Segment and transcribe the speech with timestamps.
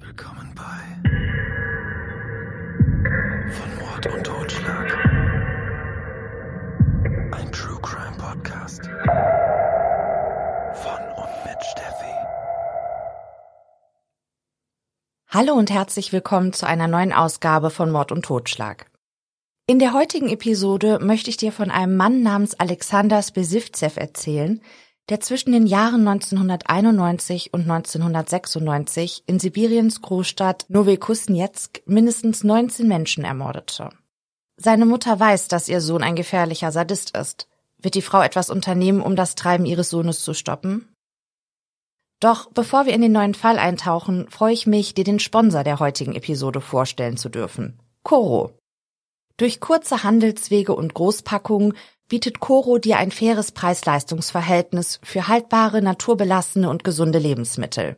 [0.00, 0.62] Willkommen bei
[3.50, 4.96] Von Mord und Totschlag.
[7.32, 8.82] Ein True Crime Podcast.
[10.74, 12.14] Von und mit Steffi.
[15.26, 18.88] Hallo und herzlich willkommen zu einer neuen Ausgabe von Mord und Totschlag.
[19.66, 24.62] In der heutigen Episode möchte ich dir von einem Mann namens Alexander Spesivtsev erzählen,
[25.08, 33.90] der zwischen den Jahren 1991 und 1996 in Sibiriens Großstadt Novokuznetsk mindestens 19 Menschen ermordete.
[34.56, 37.48] Seine Mutter weiß, dass ihr Sohn ein gefährlicher Sadist ist.
[37.78, 40.88] Wird die Frau etwas unternehmen, um das Treiben ihres Sohnes zu stoppen?
[42.20, 45.78] Doch bevor wir in den neuen Fall eintauchen, freue ich mich, dir den Sponsor der
[45.78, 47.78] heutigen Episode vorstellen zu dürfen.
[48.02, 48.52] Coro.
[49.36, 51.74] Durch kurze Handelswege und Großpackungen
[52.08, 57.96] bietet Coro dir ein faires Preis-Leistungs-Verhältnis für haltbare, naturbelassene und gesunde Lebensmittel.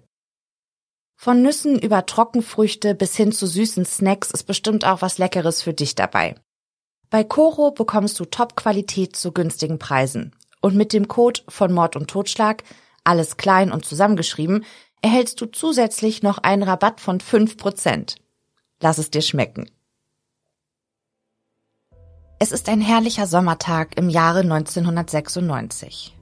[1.16, 5.74] Von Nüssen über Trockenfrüchte bis hin zu süßen Snacks ist bestimmt auch was Leckeres für
[5.74, 6.35] dich dabei.
[7.10, 10.35] Bei Coro bekommst du Top-Qualität zu günstigen Preisen.
[10.63, 12.65] Und mit dem Code von Mord und Totschlag,
[13.04, 14.65] alles klein und zusammengeschrieben,
[15.02, 18.16] erhältst du zusätzlich noch einen Rabatt von 5%.
[18.80, 19.70] Lass es dir schmecken.
[22.43, 26.16] Es ist ein herrlicher Sommertag im Jahre 1996.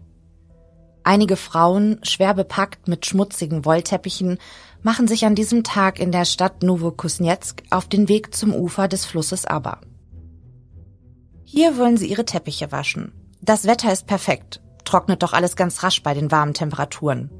[1.04, 4.38] Einige Frauen, schwer bepackt mit schmutzigen Wollteppichen,
[4.82, 9.04] machen sich an diesem Tag in der Stadt Novokuznetsk auf den Weg zum Ufer des
[9.04, 9.78] Flusses Aber.
[11.44, 13.12] Hier wollen sie ihre Teppiche waschen.
[13.40, 17.30] Das Wetter ist perfekt, trocknet doch alles ganz rasch bei den warmen Temperaturen.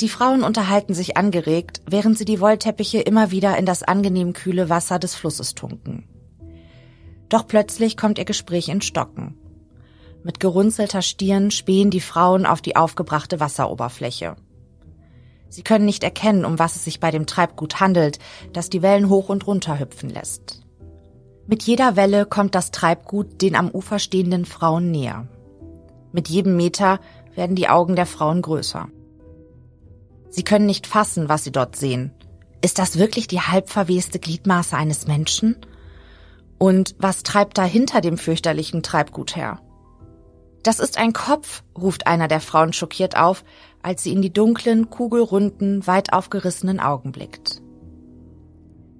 [0.00, 4.70] Die Frauen unterhalten sich angeregt, während sie die Wollteppiche immer wieder in das angenehm kühle
[4.70, 6.08] Wasser des Flusses tunken.
[7.28, 9.36] Doch plötzlich kommt ihr Gespräch in Stocken.
[10.24, 14.36] Mit gerunzelter Stirn spähen die Frauen auf die aufgebrachte Wasseroberfläche.
[15.48, 18.18] Sie können nicht erkennen, um was es sich bei dem Treibgut handelt,
[18.52, 20.62] das die Wellen hoch und runter hüpfen lässt.
[21.46, 25.26] Mit jeder Welle kommt das Treibgut den am Ufer stehenden Frauen näher.
[26.12, 27.00] Mit jedem Meter
[27.34, 28.88] werden die Augen der Frauen größer.
[30.28, 32.12] Sie können nicht fassen, was sie dort sehen.
[32.60, 35.56] Ist das wirklich die halbverweste Gliedmaße eines Menschen?
[36.58, 39.60] Und was treibt da hinter dem fürchterlichen Treibgut her?
[40.62, 43.44] Das ist ein Kopf, ruft einer der Frauen schockiert auf,
[43.82, 47.62] als sie in die dunklen, kugelrunden, weit aufgerissenen Augen blickt.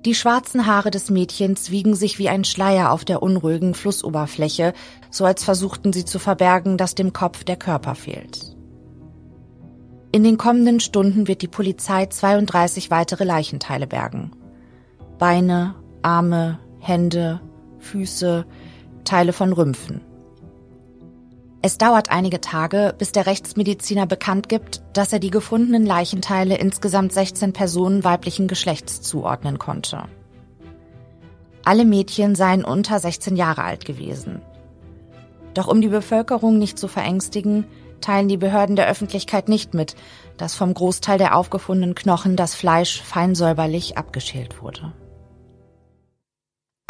[0.04, 4.72] Die schwarzen Haare des Mädchens wiegen sich wie ein Schleier auf der unruhigen Flussoberfläche,
[5.10, 8.56] so als versuchten sie zu verbergen, dass dem Kopf der Körper fehlt.
[10.12, 14.30] In den kommenden Stunden wird die Polizei 32 weitere Leichenteile bergen.
[15.18, 17.40] Beine, Arme, Hände,
[17.78, 18.46] Füße,
[19.04, 20.00] Teile von Rümpfen.
[21.60, 27.12] Es dauert einige Tage, bis der Rechtsmediziner bekannt gibt, dass er die gefundenen Leichenteile insgesamt
[27.12, 30.04] 16 Personen weiblichen Geschlechts zuordnen konnte.
[31.64, 34.40] Alle Mädchen seien unter 16 Jahre alt gewesen.
[35.52, 37.66] Doch um die Bevölkerung nicht zu verängstigen,
[38.00, 39.96] teilen die Behörden der Öffentlichkeit nicht mit,
[40.36, 44.92] dass vom Großteil der aufgefundenen Knochen das Fleisch fein säuberlich abgeschält wurde.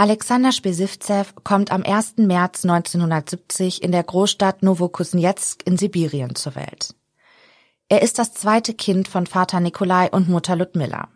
[0.01, 2.19] Alexander Spesivtsev kommt am 1.
[2.19, 6.95] März 1970 in der Großstadt Novokuznetsk in Sibirien zur Welt.
[7.89, 11.09] Er ist das zweite Kind von Vater Nikolai und Mutter Ludmilla.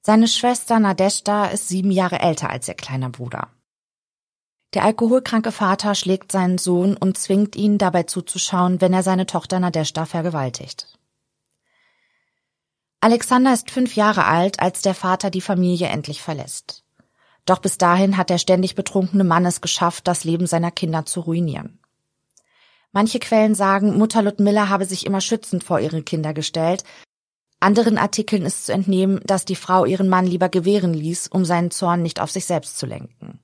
[0.00, 3.52] Seine Schwester Nadeshda ist sieben Jahre älter als ihr kleiner Bruder.
[4.74, 9.60] Der alkoholkranke Vater schlägt seinen Sohn und zwingt ihn dabei zuzuschauen, wenn er seine Tochter
[9.60, 10.98] Nadeshda vergewaltigt.
[13.00, 16.82] Alexander ist fünf Jahre alt, als der Vater die Familie endlich verlässt.
[17.46, 21.20] Doch bis dahin hat der ständig betrunkene Mann es geschafft, das Leben seiner Kinder zu
[21.20, 21.78] ruinieren.
[22.92, 26.82] Manche Quellen sagen, Mutter Ludmilla habe sich immer schützend vor ihre Kinder gestellt.
[27.60, 31.70] Anderen Artikeln ist zu entnehmen, dass die Frau ihren Mann lieber gewähren ließ, um seinen
[31.70, 33.40] Zorn nicht auf sich selbst zu lenken.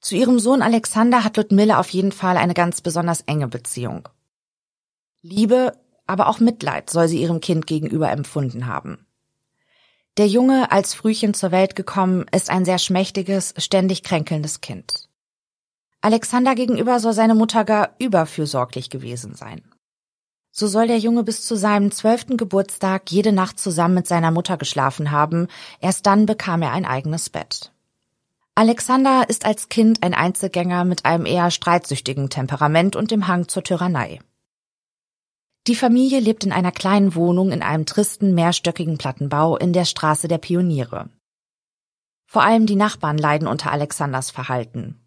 [0.00, 4.08] Zu ihrem Sohn Alexander hat Ludmilla auf jeden Fall eine ganz besonders enge Beziehung.
[5.22, 5.72] Liebe,
[6.06, 9.06] aber auch Mitleid soll sie ihrem Kind gegenüber empfunden haben.
[10.18, 15.08] Der Junge, als Frühchen zur Welt gekommen, ist ein sehr schmächtiges, ständig kränkelndes Kind.
[16.00, 19.62] Alexander gegenüber soll seine Mutter gar überfürsorglich gewesen sein.
[20.50, 24.56] So soll der Junge bis zu seinem zwölften Geburtstag jede Nacht zusammen mit seiner Mutter
[24.56, 25.46] geschlafen haben,
[25.80, 27.70] erst dann bekam er ein eigenes Bett.
[28.56, 33.62] Alexander ist als Kind ein Einzelgänger mit einem eher streitsüchtigen Temperament und dem Hang zur
[33.62, 34.18] Tyrannei.
[35.68, 40.26] Die Familie lebt in einer kleinen Wohnung in einem tristen mehrstöckigen Plattenbau in der Straße
[40.26, 41.10] der Pioniere.
[42.24, 44.98] Vor allem die Nachbarn leiden unter Alexanders Verhalten.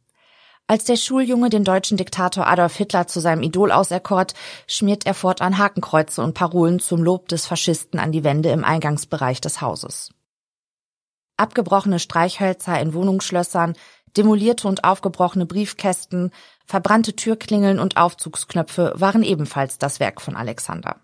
[0.68, 4.36] Als der Schuljunge den deutschen Diktator Adolf Hitler zu seinem Idol auserkort,
[4.68, 9.42] schmiert er fortan Hakenkreuze und Parolen zum Lob des Faschisten an die Wände im Eingangsbereich
[9.42, 10.12] des Hauses.
[11.38, 13.74] Abgebrochene Streichhölzer in Wohnungsschlössern,
[14.18, 16.32] demolierte und aufgebrochene Briefkästen,
[16.66, 21.02] verbrannte Türklingeln und Aufzugsknöpfe waren ebenfalls das Werk von Alexander.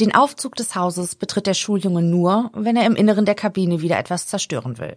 [0.00, 3.98] Den Aufzug des Hauses betritt der Schuljunge nur, wenn er im Inneren der Kabine wieder
[3.98, 4.96] etwas zerstören will.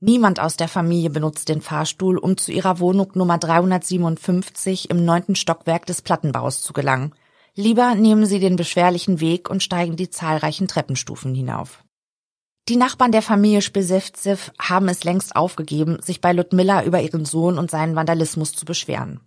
[0.00, 5.34] Niemand aus der Familie benutzt den Fahrstuhl, um zu ihrer Wohnung Nummer 357 im neunten
[5.34, 7.14] Stockwerk des Plattenbaus zu gelangen.
[7.54, 11.82] Lieber nehmen sie den beschwerlichen Weg und steigen die zahlreichen Treppenstufen hinauf.
[12.68, 17.56] Die Nachbarn der Familie Spesivzev haben es längst aufgegeben, sich bei Ludmilla über ihren Sohn
[17.56, 19.20] und seinen Vandalismus zu beschweren.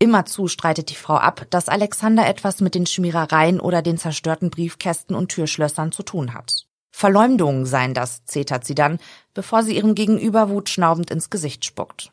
[0.00, 5.14] Immerzu streitet die Frau ab, dass Alexander etwas mit den Schmierereien oder den zerstörten Briefkästen
[5.14, 6.66] und Türschlössern zu tun hat.
[6.90, 8.98] Verleumdungen seien das, zetert sie dann,
[9.34, 12.10] bevor sie ihrem Gegenüber wutschnaubend ins Gesicht spuckt.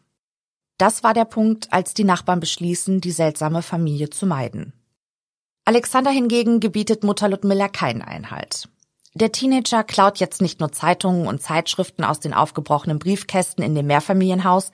[0.78, 4.74] Das war der Punkt, als die Nachbarn beschließen, die seltsame Familie zu meiden.
[5.66, 8.70] Alexander hingegen gebietet Mutter Ludmilla keinen Einhalt.
[9.15, 13.88] Der Teenager klaut jetzt nicht nur Zeitungen und Zeitschriften aus den aufgebrochenen Briefkästen in dem
[13.88, 14.71] Mehrfamilienhaus,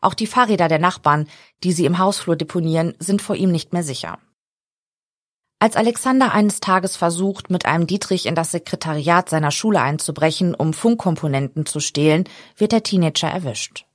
[0.00, 1.28] auch die Fahrräder der Nachbarn,
[1.62, 4.18] die sie im Hausflur deponieren, sind vor ihm nicht mehr sicher.
[5.58, 10.74] Als Alexander eines Tages versucht, mit einem Dietrich in das Sekretariat seiner Schule einzubrechen, um
[10.74, 12.24] Funkkomponenten zu stehlen,
[12.56, 13.86] wird der Teenager erwischt.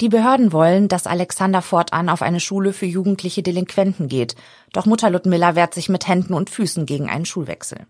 [0.00, 4.34] Die Behörden wollen, dass Alexander fortan auf eine Schule für jugendliche Delinquenten geht,
[4.72, 7.86] doch Mutter Ludmilla wehrt sich mit Händen und Füßen gegen einen Schulwechsel.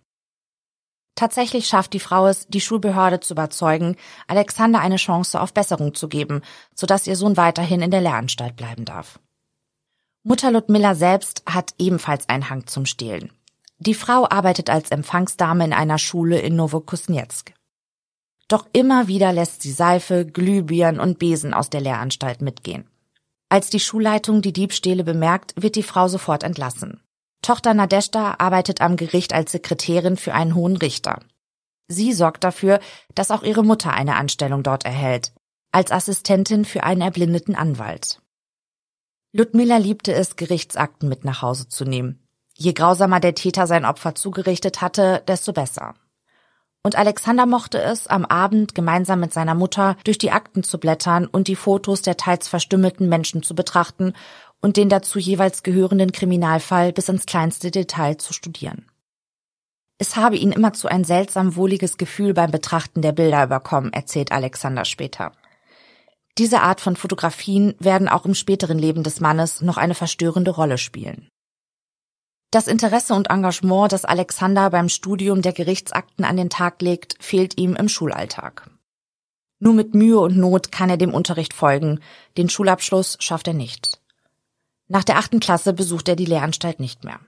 [1.14, 3.96] Tatsächlich schafft die Frau es, die Schulbehörde zu überzeugen,
[4.26, 6.42] Alexander eine Chance auf Besserung zu geben,
[6.74, 9.20] sodass ihr Sohn weiterhin in der Lehranstalt bleiben darf.
[10.24, 13.30] Mutter Ludmilla selbst hat ebenfalls einen Hang zum Stehlen.
[13.78, 17.52] Die Frau arbeitet als Empfangsdame in einer Schule in Novokusnetsk.
[18.48, 22.88] Doch immer wieder lässt sie Seife, Glühbirnen und Besen aus der Lehranstalt mitgehen.
[23.48, 27.00] Als die Schulleitung die Diebstähle bemerkt, wird die Frau sofort entlassen.
[27.44, 31.20] Tochter Nadeshda arbeitet am Gericht als Sekretärin für einen hohen Richter.
[31.88, 32.80] Sie sorgt dafür,
[33.14, 35.34] dass auch ihre Mutter eine Anstellung dort erhält,
[35.70, 38.22] als Assistentin für einen erblindeten Anwalt.
[39.34, 42.26] Ludmilla liebte es, Gerichtsakten mit nach Hause zu nehmen.
[42.56, 45.94] Je grausamer der Täter sein Opfer zugerichtet hatte, desto besser.
[46.82, 51.26] Und Alexander mochte es, am Abend gemeinsam mit seiner Mutter durch die Akten zu blättern
[51.26, 54.14] und die Fotos der teils verstümmelten Menschen zu betrachten
[54.64, 58.86] und den dazu jeweils gehörenden Kriminalfall bis ins kleinste Detail zu studieren.
[59.98, 64.86] Es habe ihn immerzu ein seltsam wohliges Gefühl beim Betrachten der Bilder überkommen, erzählt Alexander
[64.86, 65.32] später.
[66.38, 70.78] Diese Art von Fotografien werden auch im späteren Leben des Mannes noch eine verstörende Rolle
[70.78, 71.28] spielen.
[72.50, 77.58] Das Interesse und Engagement, das Alexander beim Studium der Gerichtsakten an den Tag legt, fehlt
[77.58, 78.70] ihm im Schulalltag.
[79.58, 82.00] Nur mit Mühe und Not kann er dem Unterricht folgen,
[82.38, 84.00] den Schulabschluss schafft er nicht.
[84.88, 87.20] Nach der achten Klasse besucht er die Lehranstalt nicht mehr.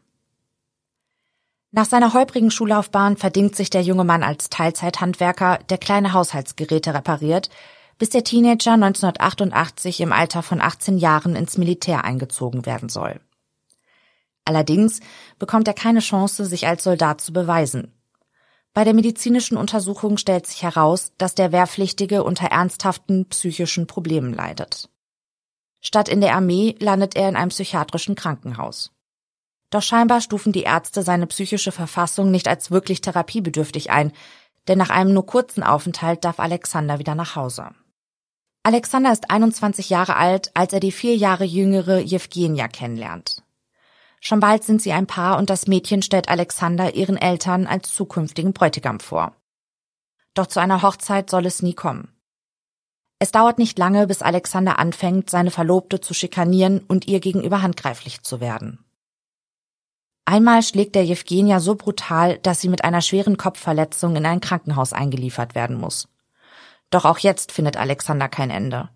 [1.72, 7.50] Nach seiner holprigen Schullaufbahn verdingt sich der junge Mann als Teilzeithandwerker, der kleine Haushaltsgeräte repariert,
[7.98, 13.20] bis der Teenager 1988 im Alter von 18 Jahren ins Militär eingezogen werden soll.
[14.44, 15.00] Allerdings
[15.38, 17.92] bekommt er keine Chance, sich als Soldat zu beweisen.
[18.72, 24.88] Bei der medizinischen Untersuchung stellt sich heraus, dass der Wehrpflichtige unter ernsthaften psychischen Problemen leidet.
[25.80, 28.92] Statt in der Armee landet er in einem psychiatrischen Krankenhaus.
[29.70, 34.12] Doch scheinbar stufen die Ärzte seine psychische Verfassung nicht als wirklich therapiebedürftig ein,
[34.68, 37.70] denn nach einem nur kurzen Aufenthalt darf Alexander wieder nach Hause.
[38.62, 43.42] Alexander ist 21 Jahre alt, als er die vier Jahre jüngere Jewgenia kennenlernt.
[44.20, 48.52] Schon bald sind sie ein Paar und das Mädchen stellt Alexander ihren Eltern als zukünftigen
[48.52, 49.36] Bräutigam vor.
[50.34, 52.15] Doch zu einer Hochzeit soll es nie kommen.
[53.18, 58.22] Es dauert nicht lange, bis Alexander anfängt, seine Verlobte zu schikanieren und ihr gegenüber handgreiflich
[58.22, 58.84] zu werden.
[60.26, 64.92] Einmal schlägt der Jewgenia so brutal, dass sie mit einer schweren Kopfverletzung in ein Krankenhaus
[64.92, 66.08] eingeliefert werden muss.
[66.90, 68.90] Doch auch jetzt findet Alexander kein Ende.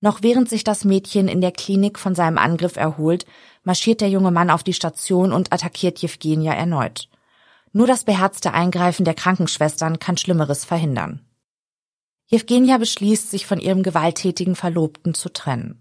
[0.00, 3.26] Noch während sich das Mädchen in der Klinik von seinem Angriff erholt,
[3.62, 7.08] marschiert der junge Mann auf die Station und attackiert Jewgenia erneut.
[7.72, 11.20] Nur das beherzte Eingreifen der Krankenschwestern kann Schlimmeres verhindern.
[12.30, 15.80] Jewgenia beschließt, sich von ihrem gewalttätigen Verlobten zu trennen.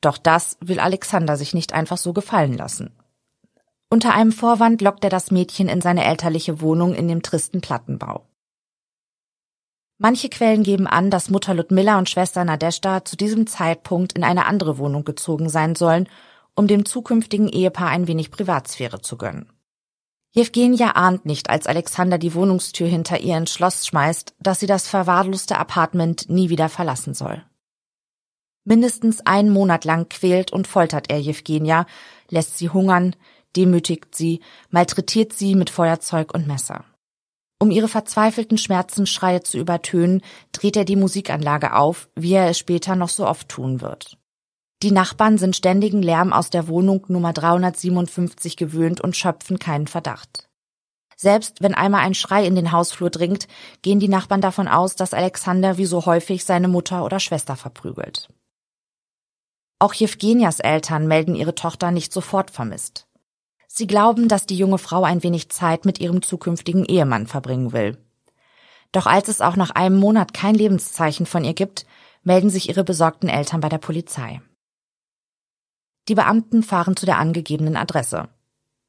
[0.00, 2.90] Doch das will Alexander sich nicht einfach so gefallen lassen.
[3.88, 8.26] Unter einem Vorwand lockt er das Mädchen in seine elterliche Wohnung in dem tristen Plattenbau.
[9.98, 14.46] Manche Quellen geben an, dass Mutter Ludmilla und Schwester Nadeshda zu diesem Zeitpunkt in eine
[14.46, 16.08] andere Wohnung gezogen sein sollen,
[16.54, 19.50] um dem zukünftigen Ehepaar ein wenig Privatsphäre zu gönnen.
[20.32, 24.86] Jewgenia ahnt nicht, als Alexander die Wohnungstür hinter ihr ins Schloss schmeißt, dass sie das
[24.86, 27.42] verwahrloste Apartment nie wieder verlassen soll.
[28.64, 31.86] Mindestens einen Monat lang quält und foltert er Jewgenia,
[32.28, 33.16] lässt sie hungern,
[33.56, 36.84] demütigt sie, malträtiert sie mit Feuerzeug und Messer.
[37.58, 42.94] Um ihre verzweifelten Schmerzensschreie zu übertönen, dreht er die Musikanlage auf, wie er es später
[42.94, 44.18] noch so oft tun wird.
[44.82, 50.48] Die Nachbarn sind ständigen Lärm aus der Wohnung Nummer 357 gewöhnt und schöpfen keinen Verdacht.
[51.16, 53.48] Selbst wenn einmal ein Schrei in den Hausflur dringt,
[53.82, 58.28] gehen die Nachbarn davon aus, dass Alexander wie so häufig seine Mutter oder Schwester verprügelt.
[59.80, 63.08] Auch Jewgenias Eltern melden ihre Tochter nicht sofort vermisst.
[63.66, 67.98] Sie glauben, dass die junge Frau ein wenig Zeit mit ihrem zukünftigen Ehemann verbringen will.
[68.92, 71.84] Doch als es auch nach einem Monat kein Lebenszeichen von ihr gibt,
[72.22, 74.40] melden sich ihre besorgten Eltern bei der Polizei.
[76.08, 78.28] Die Beamten fahren zu der angegebenen Adresse.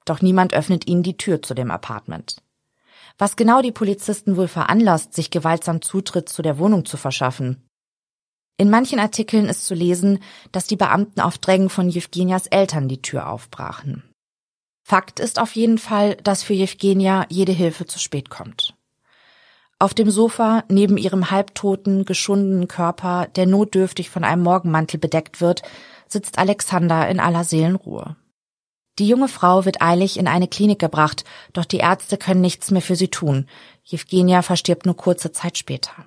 [0.06, 2.42] Doch niemand öffnet ihnen die Tür zu dem Apartment.
[3.18, 7.68] Was genau die Polizisten wohl veranlasst, sich gewaltsam Zutritt zu der Wohnung zu verschaffen?
[8.58, 10.20] In manchen Artikeln ist zu lesen,
[10.52, 14.04] dass die Beamten auf Drängen von Jewgenias Eltern die Tür aufbrachen.
[14.84, 18.74] Fakt ist auf jeden Fall, dass für Jewgenia jede Hilfe zu spät kommt.
[19.82, 25.62] Auf dem Sofa, neben ihrem halbtoten, geschundenen Körper, der notdürftig von einem Morgenmantel bedeckt wird,
[26.12, 28.16] sitzt Alexander in aller Seelenruhe.
[28.98, 31.24] Die junge Frau wird eilig in eine Klinik gebracht,
[31.54, 33.48] doch die Ärzte können nichts mehr für sie tun.
[33.84, 36.06] Jewgenia verstirbt nur kurze Zeit später.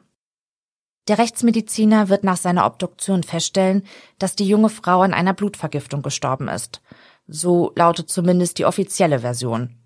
[1.09, 3.85] Der Rechtsmediziner wird nach seiner Obduktion feststellen,
[4.19, 6.81] dass die junge Frau an einer Blutvergiftung gestorben ist.
[7.27, 9.82] So lautet zumindest die offizielle Version.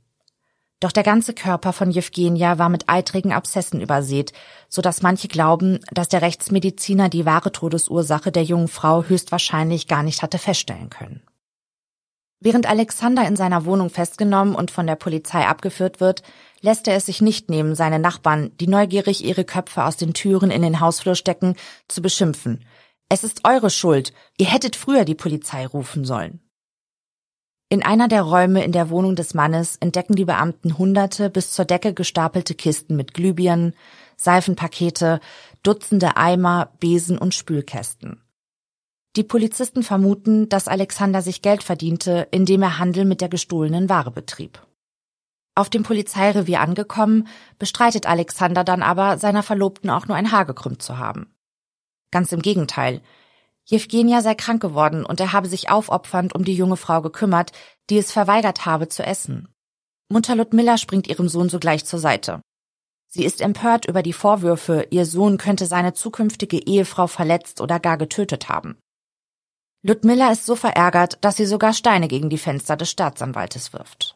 [0.81, 4.33] Doch der ganze Körper von Jewgenia war mit eitrigen Abszessen übersät,
[4.69, 10.03] so dass manche glauben, dass der Rechtsmediziner die wahre Todesursache der jungen Frau höchstwahrscheinlich gar
[10.03, 11.23] nicht hatte feststellen können.
[12.41, 16.23] Während Alexander in seiner Wohnung festgenommen und von der Polizei abgeführt wird,
[16.61, 20.51] lässt er es sich nicht nehmen, seine Nachbarn, die neugierig ihre Köpfe aus den Türen
[20.51, 21.57] in den Hausflur stecken,
[21.89, 22.65] zu beschimpfen.
[23.09, 24.13] Es ist eure Schuld.
[24.37, 26.41] Ihr hättet früher die Polizei rufen sollen.
[27.69, 31.65] In einer der Räume in der Wohnung des Mannes entdecken die Beamten hunderte bis zur
[31.65, 33.75] Decke gestapelte Kisten mit Glühbirnen,
[34.17, 35.21] Seifenpakete,
[35.65, 38.23] Dutzende Eimer, Besen und Spülkästen.
[39.17, 44.13] Die Polizisten vermuten, dass Alexander sich Geld verdiente, indem er Handel mit der gestohlenen Ware
[44.13, 44.65] betrieb.
[45.57, 47.27] Auf dem Polizeirevier angekommen,
[47.59, 51.35] bestreitet Alexander dann aber, seiner Verlobten auch nur ein Haar gekrümmt zu haben.
[52.13, 53.01] Ganz im Gegenteil,
[53.69, 57.53] Jewgenia sei krank geworden und er habe sich aufopfernd um die junge Frau gekümmert,
[57.91, 59.49] die es verweigert habe zu essen.
[60.09, 62.41] Mutter Ludmilla springt ihrem Sohn sogleich zur Seite.
[63.09, 67.99] Sie ist empört über die Vorwürfe, ihr Sohn könnte seine zukünftige Ehefrau verletzt oder gar
[67.99, 68.79] getötet haben.
[69.83, 74.16] Ludmilla ist so verärgert, dass sie sogar Steine gegen die Fenster des Staatsanwaltes wirft.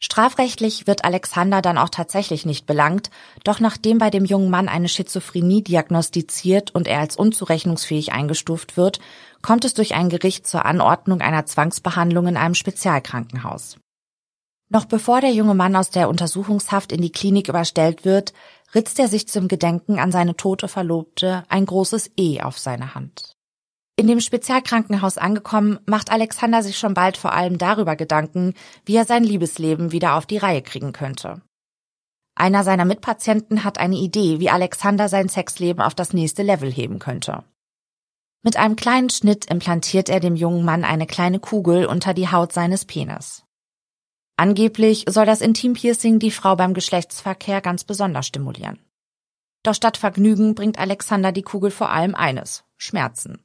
[0.00, 3.10] Strafrechtlich wird Alexander dann auch tatsächlich nicht belangt,
[3.42, 9.00] doch nachdem bei dem jungen Mann eine Schizophrenie diagnostiziert und er als unzurechnungsfähig eingestuft wird,
[9.40, 13.78] kommt es durch ein Gericht zur Anordnung einer Zwangsbehandlung in einem Spezialkrankenhaus.
[14.68, 18.32] Noch bevor der junge Mann aus der Untersuchungshaft in die Klinik überstellt wird,
[18.74, 23.33] ritzt er sich zum Gedenken an seine tote Verlobte ein großes E auf seine Hand.
[23.96, 29.04] In dem Spezialkrankenhaus angekommen, macht Alexander sich schon bald vor allem darüber Gedanken, wie er
[29.04, 31.42] sein Liebesleben wieder auf die Reihe kriegen könnte.
[32.34, 36.98] Einer seiner Mitpatienten hat eine Idee, wie Alexander sein Sexleben auf das nächste Level heben
[36.98, 37.44] könnte.
[38.42, 42.52] Mit einem kleinen Schnitt implantiert er dem jungen Mann eine kleine Kugel unter die Haut
[42.52, 43.44] seines Penis.
[44.36, 48.80] Angeblich soll das Intimpiercing die Frau beim Geschlechtsverkehr ganz besonders stimulieren.
[49.62, 53.43] Doch statt Vergnügen bringt Alexander die Kugel vor allem eines, Schmerzen.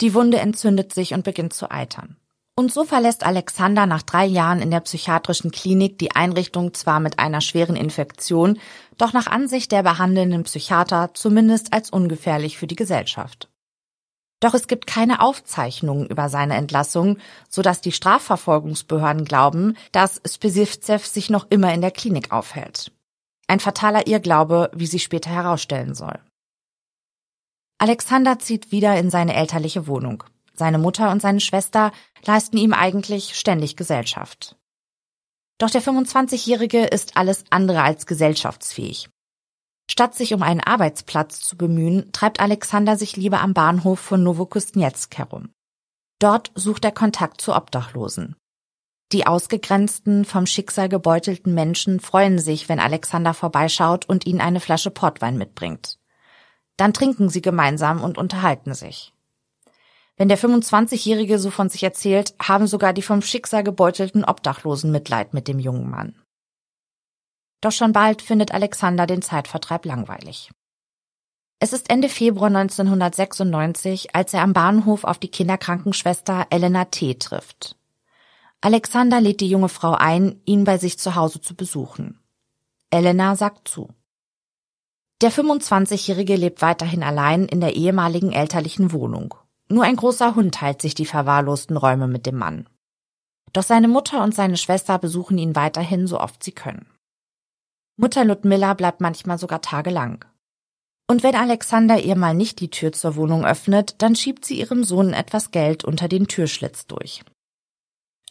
[0.00, 2.16] Die Wunde entzündet sich und beginnt zu eitern.
[2.56, 7.18] Und so verlässt Alexander nach drei Jahren in der psychiatrischen Klinik die Einrichtung zwar mit
[7.18, 8.58] einer schweren Infektion,
[8.98, 13.48] doch nach Ansicht der behandelnden Psychiater zumindest als ungefährlich für die Gesellschaft.
[14.40, 21.06] Doch es gibt keine Aufzeichnungen über seine Entlassung, so dass die Strafverfolgungsbehörden glauben, dass Spesivzev
[21.06, 22.90] sich noch immer in der Klinik aufhält.
[23.48, 26.18] Ein fataler Irrglaube, wie sich später herausstellen soll.
[27.80, 30.22] Alexander zieht wieder in seine elterliche Wohnung.
[30.52, 31.92] Seine Mutter und seine Schwester
[32.26, 34.56] leisten ihm eigentlich ständig Gesellschaft.
[35.56, 39.08] Doch der 25-Jährige ist alles andere als gesellschaftsfähig.
[39.90, 45.16] Statt sich um einen Arbeitsplatz zu bemühen, treibt Alexander sich lieber am Bahnhof von Novokustnetsk
[45.16, 45.48] herum.
[46.18, 48.36] Dort sucht er Kontakt zu Obdachlosen.
[49.12, 54.90] Die ausgegrenzten, vom Schicksal gebeutelten Menschen freuen sich, wenn Alexander vorbeischaut und ihnen eine Flasche
[54.90, 55.99] Portwein mitbringt.
[56.80, 59.12] Dann trinken sie gemeinsam und unterhalten sich.
[60.16, 65.34] Wenn der 25-Jährige so von sich erzählt, haben sogar die vom Schicksal gebeutelten Obdachlosen Mitleid
[65.34, 66.14] mit dem jungen Mann.
[67.60, 70.52] Doch schon bald findet Alexander den Zeitvertreib langweilig.
[71.58, 77.12] Es ist Ende Februar 1996, als er am Bahnhof auf die Kinderkrankenschwester Elena T.
[77.16, 77.76] trifft.
[78.62, 82.18] Alexander lädt die junge Frau ein, ihn bei sich zu Hause zu besuchen.
[82.88, 83.90] Elena sagt zu.
[85.20, 89.34] Der 25-Jährige lebt weiterhin allein in der ehemaligen elterlichen Wohnung.
[89.68, 92.66] Nur ein großer Hund teilt sich die verwahrlosten Räume mit dem Mann.
[93.52, 96.86] Doch seine Mutter und seine Schwester besuchen ihn weiterhin so oft sie können.
[97.96, 100.24] Mutter Ludmilla bleibt manchmal sogar tagelang.
[101.06, 104.84] Und wenn Alexander ihr mal nicht die Tür zur Wohnung öffnet, dann schiebt sie ihrem
[104.84, 107.22] Sohn etwas Geld unter den Türschlitz durch.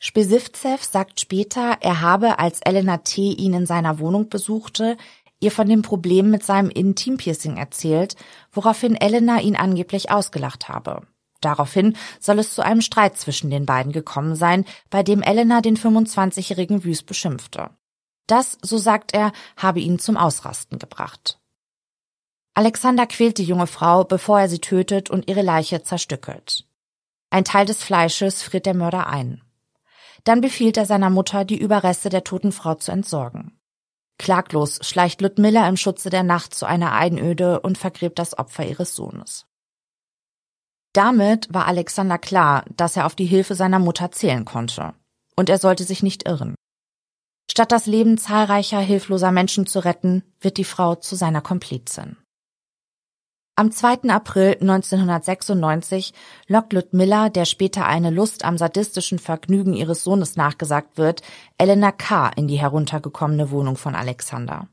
[0.01, 3.33] Spesivzev sagt später, er habe, als Elena T.
[3.33, 4.95] ihn in seiner Wohnung besuchte,
[5.39, 8.15] ihr von dem Problem mit seinem Intimpiercing erzählt,
[8.51, 11.01] woraufhin Elena ihn angeblich ausgelacht habe.
[11.41, 15.77] Daraufhin soll es zu einem Streit zwischen den beiden gekommen sein, bei dem Elena den
[15.77, 17.69] 25-jährigen Wüst beschimpfte.
[18.27, 21.39] Das, so sagt er, habe ihn zum Ausrasten gebracht.
[22.53, 26.65] Alexander quält die junge Frau, bevor er sie tötet und ihre Leiche zerstückelt.
[27.29, 29.41] Ein Teil des Fleisches friert der Mörder ein.
[30.25, 33.58] Dann befiehlt er seiner Mutter, die Überreste der toten Frau zu entsorgen.
[34.19, 38.93] Klaglos schleicht Ludmilla im Schutze der Nacht zu einer Einöde und vergräbt das Opfer ihres
[38.93, 39.47] Sohnes.
[40.93, 44.93] Damit war Alexander klar, dass er auf die Hilfe seiner Mutter zählen konnte.
[45.35, 46.55] Und er sollte sich nicht irren.
[47.49, 52.17] Statt das Leben zahlreicher hilfloser Menschen zu retten, wird die Frau zu seiner Komplizin.
[53.59, 54.09] Am 2.
[54.09, 56.13] April 1996
[56.47, 61.23] lockt Ludmilla, der später eine Lust am sadistischen Vergnügen ihres Sohnes nachgesagt wird,
[61.57, 62.29] Elena K.
[62.37, 64.69] in die heruntergekommene Wohnung von Alexander.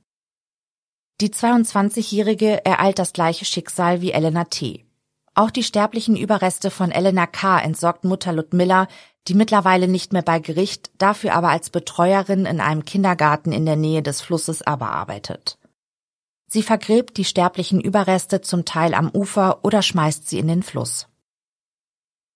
[1.21, 4.87] Die 22-Jährige ereilt das gleiche Schicksal wie Elena T.
[5.35, 7.59] Auch die sterblichen Überreste von Elena K.
[7.59, 8.87] entsorgt Mutter Ludmilla,
[9.27, 13.75] die mittlerweile nicht mehr bei Gericht, dafür aber als Betreuerin in einem Kindergarten in der
[13.75, 15.59] Nähe des Flusses aber arbeitet.
[16.49, 21.09] Sie vergräbt die sterblichen Überreste zum Teil am Ufer oder schmeißt sie in den Fluss.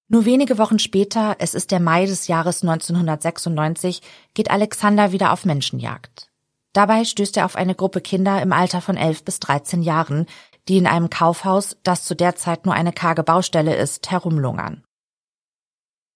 [0.09, 4.03] Nur wenige Wochen später, es ist der Mai des Jahres 1996,
[4.35, 6.29] geht Alexander wieder auf Menschenjagd.
[6.73, 10.27] Dabei stößt er auf eine Gruppe Kinder im Alter von 11 bis 13 Jahren,
[10.69, 14.83] die in einem Kaufhaus, das zu der Zeit nur eine karge Baustelle ist, herumlungern.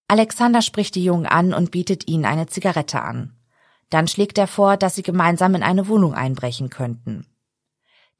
[0.08, 3.36] Alexander spricht die Jungen an und bietet ihnen eine Zigarette an.
[3.90, 7.26] Dann schlägt er vor, dass sie gemeinsam in eine Wohnung einbrechen könnten.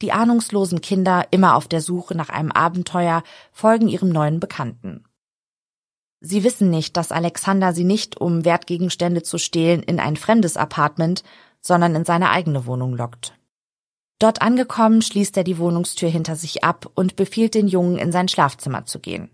[0.05, 5.07] Die ahnungslosen Kinder, immer auf der Suche nach einem Abenteuer, folgen ihrem neuen Bekannten.
[6.21, 11.25] Sie wissen nicht, dass Alexander sie nicht, um Wertgegenstände zu stehlen, in ein fremdes Apartment,
[11.63, 13.33] sondern in seine eigene Wohnung lockt.
[14.19, 18.29] Dort angekommen schließt er die Wohnungstür hinter sich ab und befiehlt den Jungen, in sein
[18.29, 19.31] Schlafzimmer zu gehen.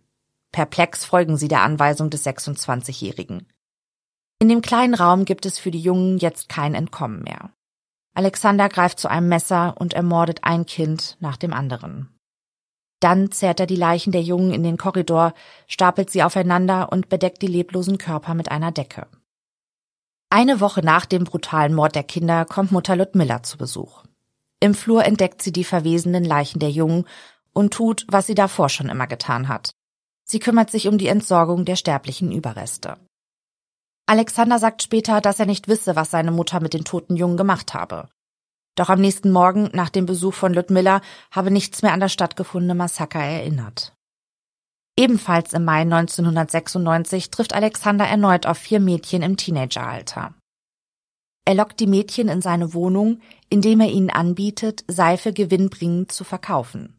[0.52, 3.48] Perplex folgen sie der Anweisung des 26-Jährigen.
[4.38, 7.50] In dem kleinen Raum gibt es für die Jungen jetzt kein Entkommen mehr.
[8.14, 12.08] Alexander greift zu einem Messer und ermordet ein Kind nach dem anderen.
[13.00, 15.32] Dann zerrt er die Leichen der Jungen in den Korridor,
[15.66, 19.06] stapelt sie aufeinander und bedeckt die leblosen Körper mit einer Decke.
[20.28, 24.04] Eine Woche nach dem brutalen Mord der Kinder kommt Mutter Ludmilla zu Besuch.
[24.60, 27.06] Im Flur entdeckt sie die verwesenden Leichen der Jungen
[27.52, 29.70] und tut, was sie davor schon immer getan hat.
[30.24, 32.98] Sie kümmert sich um die Entsorgung der sterblichen Überreste.
[34.10, 37.74] Alexander sagt später, dass er nicht wisse, was seine Mutter mit den toten Jungen gemacht
[37.74, 38.08] habe.
[38.74, 42.74] Doch am nächsten Morgen, nach dem Besuch von Ludmilla, habe nichts mehr an das stattgefundene
[42.74, 43.94] Massaker erinnert.
[44.98, 50.34] Ebenfalls im Mai 1996 trifft Alexander erneut auf vier Mädchen im Teenageralter.
[51.44, 56.98] Er lockt die Mädchen in seine Wohnung, indem er ihnen anbietet, Seife gewinnbringend zu verkaufen.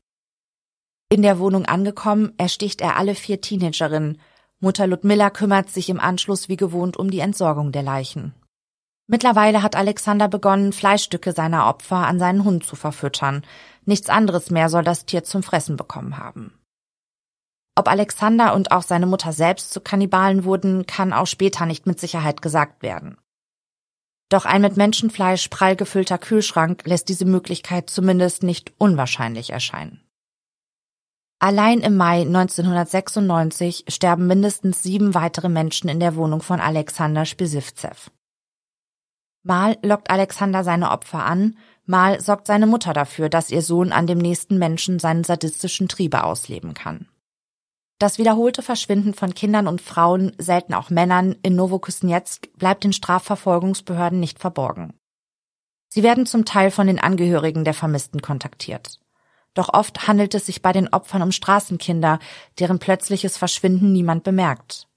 [1.09, 4.17] In der Wohnung angekommen, ersticht er alle vier Teenagerinnen,
[4.63, 8.33] Mutter Ludmilla kümmert sich im Anschluss wie gewohnt um die Entsorgung der Leichen.
[9.07, 13.43] Mittlerweile hat Alexander begonnen, Fleischstücke seiner Opfer an seinen Hund zu verfüttern.
[13.85, 16.53] Nichts anderes mehr soll das Tier zum Fressen bekommen haben.
[17.75, 21.99] Ob Alexander und auch seine Mutter selbst zu Kannibalen wurden, kann auch später nicht mit
[21.99, 23.17] Sicherheit gesagt werden.
[24.29, 30.00] Doch ein mit Menschenfleisch prall gefüllter Kühlschrank lässt diese Möglichkeit zumindest nicht unwahrscheinlich erscheinen.
[31.43, 38.11] Allein im Mai 1996 sterben mindestens sieben weitere Menschen in der Wohnung von Alexander Spisivzev.
[39.41, 44.05] Mal lockt Alexander seine Opfer an, mal sorgt seine Mutter dafür, dass ihr Sohn an
[44.05, 47.07] dem nächsten Menschen seinen sadistischen Triebe ausleben kann.
[47.97, 54.19] Das wiederholte Verschwinden von Kindern und Frauen, selten auch Männern, in Novokuznetsk bleibt den Strafverfolgungsbehörden
[54.19, 54.93] nicht verborgen.
[55.89, 58.99] Sie werden zum Teil von den Angehörigen der Vermissten kontaktiert.
[59.53, 62.19] Doch oft handelt es sich bei den Opfern um Straßenkinder,
[62.59, 64.87] deren plötzliches Verschwinden niemand bemerkt.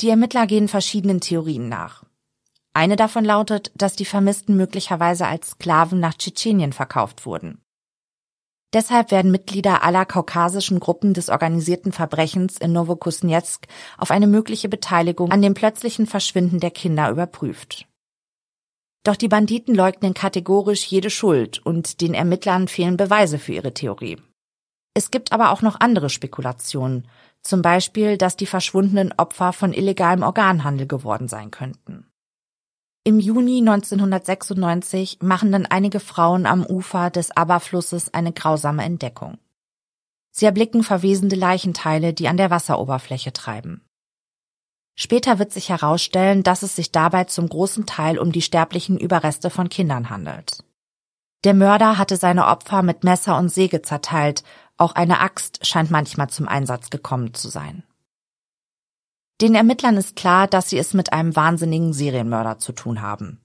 [0.00, 2.04] Die Ermittler gehen verschiedenen Theorien nach.
[2.74, 7.62] Eine davon lautet, dass die Vermissten möglicherweise als Sklaven nach Tschetschenien verkauft wurden.
[8.72, 13.66] Deshalb werden Mitglieder aller kaukasischen Gruppen des organisierten Verbrechens in Novokusnetsk
[13.98, 17.86] auf eine mögliche Beteiligung an dem plötzlichen Verschwinden der Kinder überprüft.
[19.04, 24.18] Doch die Banditen leugnen kategorisch jede Schuld und den Ermittlern fehlen Beweise für ihre Theorie.
[24.94, 27.08] Es gibt aber auch noch andere Spekulationen,
[27.42, 32.06] zum Beispiel, dass die verschwundenen Opfer von illegalem Organhandel geworden sein könnten.
[33.04, 39.38] Im Juni 1996 machen dann einige Frauen am Ufer des Abba-Flusses eine grausame Entdeckung.
[40.30, 43.82] Sie erblicken verwesende Leichenteile, die an der Wasseroberfläche treiben.
[44.94, 49.50] Später wird sich herausstellen, dass es sich dabei zum großen Teil um die sterblichen Überreste
[49.50, 50.64] von Kindern handelt.
[51.44, 54.44] Der Mörder hatte seine Opfer mit Messer und Säge zerteilt,
[54.76, 57.82] auch eine Axt scheint manchmal zum Einsatz gekommen zu sein.
[59.40, 63.40] Den Ermittlern ist klar, dass sie es mit einem wahnsinnigen Serienmörder zu tun haben.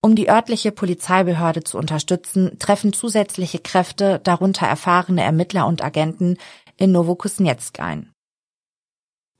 [0.00, 6.38] Um die örtliche Polizeibehörde zu unterstützen, treffen zusätzliche Kräfte, darunter erfahrene Ermittler und Agenten,
[6.76, 8.11] in Novokusnetsk ein.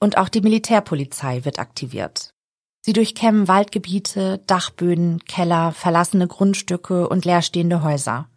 [0.03, 2.35] Und auch die Militärpolizei wird aktiviert.
[2.81, 8.29] Sie durchkämmen Waldgebiete, Dachböden, Keller, verlassene Grundstücke und leerstehende Häuser.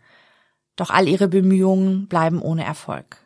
[0.76, 3.18] Doch all ihre Bemühungen bleiben ohne Erfolg.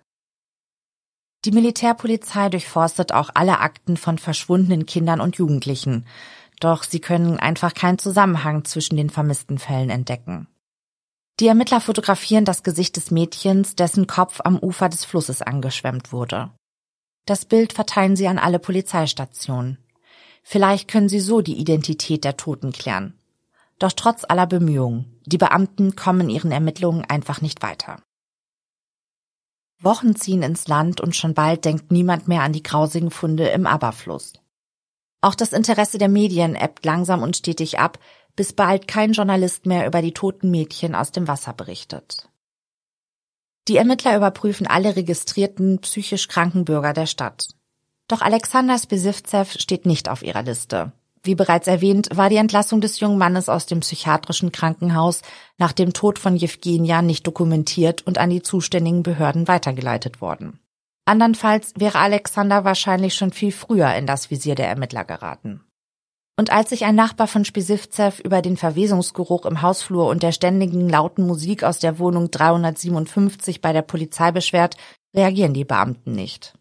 [1.43, 6.05] Die Militärpolizei durchforstet auch alle Akten von verschwundenen Kindern und Jugendlichen,
[6.61, 10.47] doch sie können einfach keinen Zusammenhang zwischen den vermissten Fällen entdecken.
[11.41, 16.51] Die Ermittler fotografieren das Gesicht des Mädchens, dessen Kopf am Ufer des Flusses angeschwemmt wurde.
[17.29, 19.77] Das Bild verteilen sie an alle Polizeistationen.
[20.41, 23.19] Vielleicht können sie so die Identität der Toten klären.
[23.77, 28.01] Doch trotz aller Bemühungen, die Beamten kommen ihren Ermittlungen einfach nicht weiter.
[29.79, 33.67] Wochen ziehen ins Land und schon bald denkt niemand mehr an die grausigen Funde im
[33.67, 34.33] Aberfluss.
[35.21, 37.99] Auch das Interesse der Medien ebbt langsam und stetig ab,
[38.35, 42.28] bis bald kein Journalist mehr über die toten Mädchen aus dem Wasser berichtet.
[43.69, 47.49] Die Ermittler überprüfen alle registrierten psychisch kranken Bürger der Stadt.
[48.07, 50.91] Doch Alexander Spesivzev steht nicht auf ihrer Liste.
[51.21, 55.21] Wie bereits erwähnt, war die Entlassung des jungen Mannes aus dem psychiatrischen Krankenhaus
[55.59, 60.59] nach dem Tod von Jewgenia nicht dokumentiert und an die zuständigen Behörden weitergeleitet worden.
[61.05, 65.61] Andernfalls wäre Alexander wahrscheinlich schon viel früher in das Visier der Ermittler geraten.
[66.39, 70.87] Und als sich ein Nachbar von Spisivzev über den Verwesungsgeruch im Hausflur und der ständigen
[70.87, 74.77] lauten Musik aus der Wohnung 357 bei der Polizei beschwert,
[75.13, 76.57] reagieren die Beamten nicht.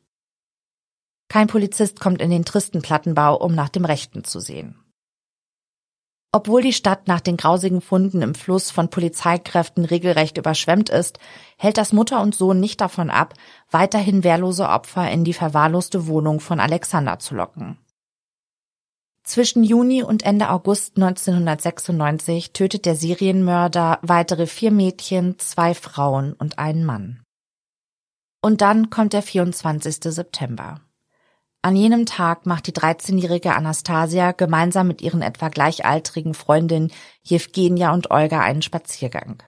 [1.28, 4.74] Kein Polizist kommt in den tristen Plattenbau, um nach dem Rechten zu sehen.
[6.32, 11.20] Obwohl die Stadt nach den grausigen Funden im Fluss von Polizeikräften regelrecht überschwemmt ist,
[11.56, 13.34] hält das Mutter und Sohn nicht davon ab,
[13.70, 17.78] weiterhin wehrlose Opfer in die verwahrloste Wohnung von Alexander zu locken.
[19.28, 26.58] Zwischen Juni und Ende August 1996 tötet der Serienmörder weitere vier Mädchen, zwei Frauen und
[26.58, 27.22] einen Mann.
[28.40, 29.96] Und dann kommt der 24.
[30.14, 30.80] September.
[31.60, 36.90] An jenem Tag macht die 13-jährige Anastasia gemeinsam mit ihren etwa gleichaltrigen Freundinnen
[37.22, 39.42] Jewgenia und Olga einen Spaziergang.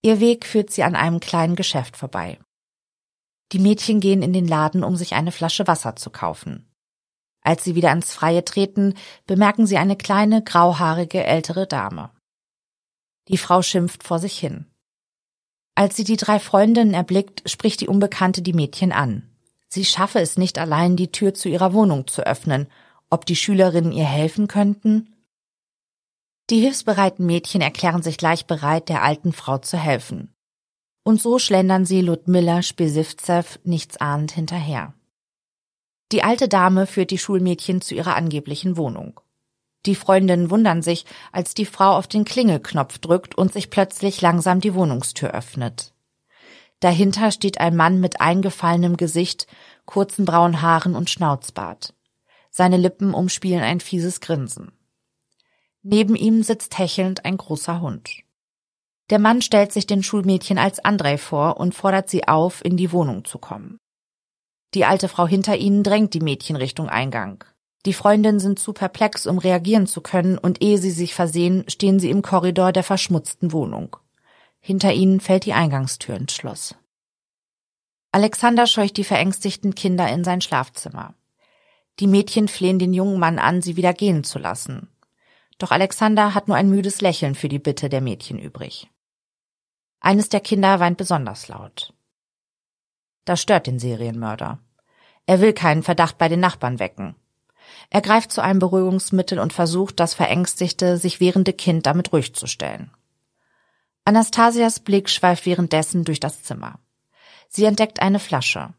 [0.00, 2.38] Ihr Weg führt sie an einem kleinen Geschäft vorbei.
[3.52, 6.72] Die Mädchen gehen in den Laden, um sich eine Flasche Wasser zu kaufen.
[7.46, 8.94] Als sie wieder ins Freie treten,
[9.28, 12.10] bemerken sie eine kleine, grauhaarige ältere Dame.
[13.28, 14.66] Die Frau schimpft vor sich hin.
[15.76, 19.30] Als sie die drei Freundinnen erblickt, spricht die Unbekannte die Mädchen an.
[19.68, 22.66] Sie schaffe es nicht allein, die Tür zu ihrer Wohnung zu öffnen,
[23.10, 25.14] ob die Schülerinnen ihr helfen könnten?
[26.50, 30.34] Die hilfsbereiten Mädchen erklären sich gleich bereit, der alten Frau zu helfen.
[31.04, 34.94] Und so schlendern sie Ludmilla Spesivzev nichtsahnend hinterher.
[36.12, 39.20] Die alte Dame führt die Schulmädchen zu ihrer angeblichen Wohnung.
[39.86, 44.60] Die Freundinnen wundern sich, als die Frau auf den Klingelknopf drückt und sich plötzlich langsam
[44.60, 45.92] die Wohnungstür öffnet.
[46.80, 49.46] Dahinter steht ein Mann mit eingefallenem Gesicht,
[49.84, 51.94] kurzen braunen Haaren und Schnauzbart.
[52.50, 54.72] Seine Lippen umspielen ein fieses Grinsen.
[55.82, 58.10] Neben ihm sitzt hechelnd ein großer Hund.
[59.10, 62.90] Der Mann stellt sich den Schulmädchen als Andrei vor und fordert sie auf, in die
[62.90, 63.78] Wohnung zu kommen.
[64.76, 67.42] Die alte Frau hinter ihnen drängt die Mädchen Richtung Eingang.
[67.86, 71.98] Die Freundinnen sind zu perplex, um reagieren zu können, und ehe sie sich versehen, stehen
[71.98, 73.96] sie im Korridor der verschmutzten Wohnung.
[74.60, 76.74] Hinter ihnen fällt die Eingangstür ins Schloss.
[78.12, 81.14] Alexander scheucht die verängstigten Kinder in sein Schlafzimmer.
[81.98, 84.90] Die Mädchen flehen den jungen Mann an, sie wieder gehen zu lassen.
[85.56, 88.90] Doch Alexander hat nur ein müdes Lächeln für die Bitte der Mädchen übrig.
[90.00, 91.94] Eines der Kinder weint besonders laut.
[93.24, 94.60] Das stört den Serienmörder.
[95.26, 97.16] Er will keinen Verdacht bei den Nachbarn wecken.
[97.90, 102.46] Er greift zu einem Beruhigungsmittel und versucht, das verängstigte, sich wehrende Kind damit ruhig zu
[102.46, 102.90] stellen.
[104.04, 106.78] Anastasias Blick schweift währenddessen durch das Zimmer.
[107.48, 108.72] Sie entdeckt eine Flasche.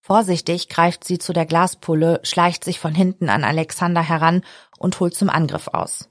[0.00, 4.42] Vorsichtig greift sie zu der Glaspulle, schleicht sich von hinten an Alexander heran
[4.78, 6.08] und holt zum Angriff aus.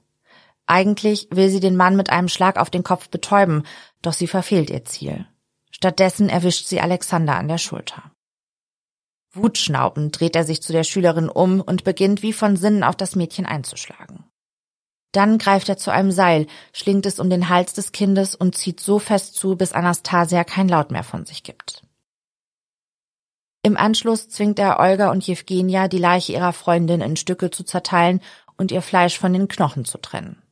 [0.66, 3.64] Eigentlich will sie den Mann mit einem Schlag auf den Kopf betäuben,
[4.00, 5.26] doch sie verfehlt ihr Ziel.
[5.70, 8.11] Stattdessen erwischt sie Alexander an der Schulter.
[9.34, 13.16] Wutschnaubend dreht er sich zu der Schülerin um und beginnt wie von Sinnen auf das
[13.16, 14.24] Mädchen einzuschlagen.
[15.12, 18.80] Dann greift er zu einem Seil, schlingt es um den Hals des Kindes und zieht
[18.80, 21.82] so fest zu, bis Anastasia kein Laut mehr von sich gibt.
[23.62, 28.20] Im Anschluss zwingt er Olga und Jewgenia, die Leiche ihrer Freundin in Stücke zu zerteilen
[28.56, 30.42] und ihr Fleisch von den Knochen zu trennen.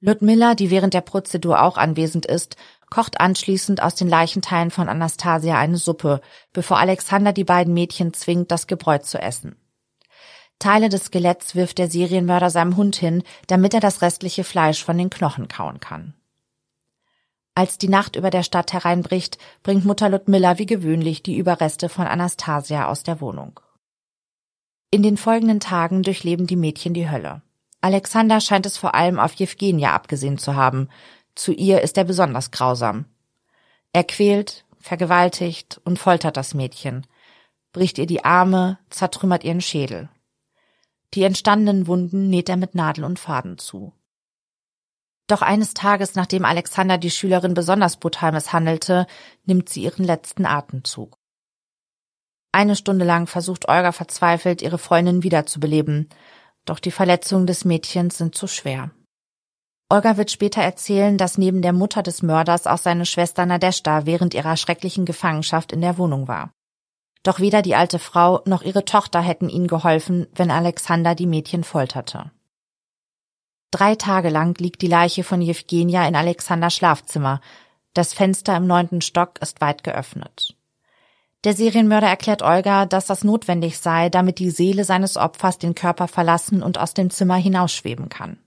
[0.00, 2.56] Ludmilla, die während der Prozedur auch anwesend ist,
[2.90, 6.20] kocht anschließend aus den Leichenteilen von Anastasia eine Suppe,
[6.52, 9.56] bevor Alexander die beiden Mädchen zwingt, das Gebräu zu essen.
[10.58, 14.98] Teile des Skeletts wirft der Serienmörder seinem Hund hin, damit er das restliche Fleisch von
[14.98, 16.14] den Knochen kauen kann.
[17.54, 22.06] Als die Nacht über der Stadt hereinbricht, bringt Mutter Ludmilla wie gewöhnlich die Überreste von
[22.06, 23.58] Anastasia aus der Wohnung.
[24.90, 27.42] In den folgenden Tagen durchleben die Mädchen die Hölle.
[27.80, 30.88] Alexander scheint es vor allem auf Jewgenia abgesehen zu haben,
[31.34, 33.06] zu ihr ist er besonders grausam.
[33.92, 37.06] Er quält, vergewaltigt und foltert das Mädchen,
[37.72, 40.08] bricht ihr die Arme, zertrümmert ihren Schädel.
[41.14, 43.92] Die entstandenen Wunden näht er mit Nadel und Faden zu.
[45.26, 49.06] Doch eines Tages, nachdem Alexander die Schülerin besonders brutal misshandelte,
[49.44, 51.16] nimmt sie ihren letzten Atemzug.
[52.52, 56.08] Eine Stunde lang versucht Olga verzweifelt, ihre Freundin wiederzubeleben,
[56.64, 58.90] doch die Verletzungen des Mädchens sind zu schwer.
[59.92, 64.34] Olga wird später erzählen, dass neben der Mutter des Mörders auch seine Schwester Nadeshda während
[64.34, 66.52] ihrer schrecklichen Gefangenschaft in der Wohnung war.
[67.24, 71.64] Doch weder die alte Frau noch ihre Tochter hätten ihnen geholfen, wenn Alexander die Mädchen
[71.64, 72.30] folterte.
[73.72, 77.40] Drei Tage lang liegt die Leiche von Jewgenia in Alexanders Schlafzimmer.
[77.92, 80.56] Das Fenster im neunten Stock ist weit geöffnet.
[81.42, 86.06] Der Serienmörder erklärt Olga, dass das notwendig sei, damit die Seele seines Opfers den Körper
[86.06, 88.38] verlassen und aus dem Zimmer hinausschweben kann.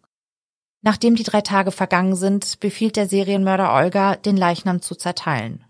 [0.84, 5.64] Nachdem die drei Tage vergangen sind, befiehlt der Serienmörder Olga, den Leichnam zu zerteilen.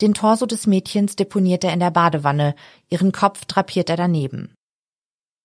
[0.00, 2.54] Den Torso des Mädchens deponiert er in der Badewanne,
[2.88, 4.54] ihren Kopf drapiert er daneben.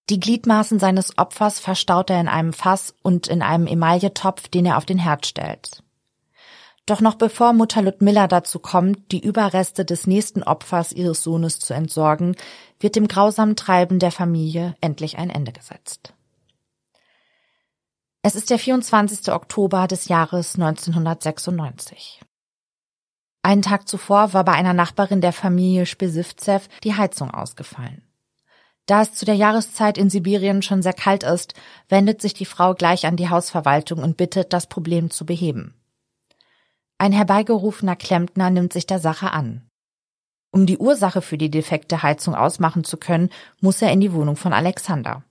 [0.10, 4.78] Die Gliedmaßen seines Opfers verstaut er in einem Fass und in einem Emailletopf, den er
[4.78, 5.84] auf den Herd stellt.
[6.86, 11.74] Doch noch bevor Mutter Ludmilla dazu kommt, die Überreste des nächsten Opfers ihres Sohnes zu
[11.74, 12.36] entsorgen,
[12.80, 16.14] wird dem grausamen Treiben der Familie endlich ein Ende gesetzt.
[18.24, 19.32] Es ist der 24.
[19.32, 22.22] Oktober des Jahres 1996.
[23.42, 28.04] Einen Tag zuvor war bei einer Nachbarin der Familie Spesivzev die Heizung ausgefallen.
[28.86, 31.56] Da es zu der Jahreszeit in Sibirien schon sehr kalt ist,
[31.90, 35.74] wendet sich die Frau gleich an die Hausverwaltung und bittet, das Problem zu beheben.
[37.00, 39.68] Ein herbeigerufener Klempner nimmt sich der Sache an.
[40.52, 43.32] Um die Ursache für die defekte Heizung ausmachen zu können,
[43.62, 45.24] muss er in die Wohnung von Alexander.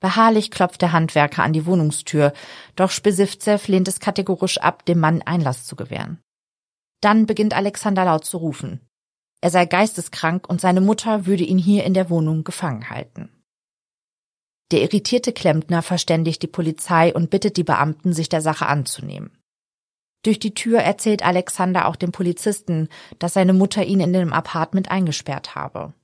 [0.00, 2.32] Beharrlich klopft der Handwerker an die Wohnungstür,
[2.76, 6.20] doch Spesivzev lehnt es kategorisch ab, dem Mann Einlass zu gewähren.
[7.00, 8.80] Dann beginnt Alexander laut zu rufen.
[9.40, 13.30] Er sei geisteskrank und seine Mutter würde ihn hier in der Wohnung gefangen halten.
[14.70, 19.30] Der irritierte Klempner verständigt die Polizei und bittet die Beamten, sich der Sache anzunehmen.
[20.24, 24.90] Durch die Tür erzählt Alexander auch dem Polizisten, dass seine Mutter ihn in dem Apartment
[24.90, 25.94] eingesperrt habe.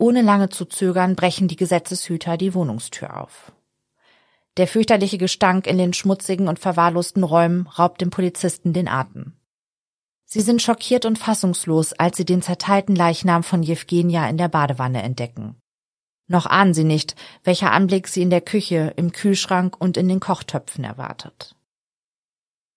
[0.00, 3.52] Ohne lange zu zögern brechen die Gesetzeshüter die Wohnungstür auf.
[4.56, 9.34] Der fürchterliche Gestank in den schmutzigen und verwahrlosten Räumen raubt dem Polizisten den Atem.
[10.24, 15.02] Sie sind schockiert und fassungslos, als sie den zerteilten Leichnam von Jewgenia in der Badewanne
[15.02, 15.56] entdecken.
[16.28, 20.20] Noch ahnen sie nicht, welcher Anblick sie in der Küche, im Kühlschrank und in den
[20.20, 21.54] Kochtöpfen erwartet.